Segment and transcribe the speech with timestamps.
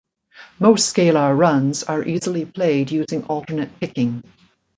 [0.57, 4.23] Most scalar runs are most easily played using alternate picking.